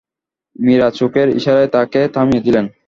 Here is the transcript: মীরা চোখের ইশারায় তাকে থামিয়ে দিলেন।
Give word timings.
মীরা 0.55 0.87
চোখের 0.91 1.27
ইশারায় 1.39 1.69
তাকে 1.75 1.99
থামিয়ে 2.15 2.45
দিলেন। 2.45 2.65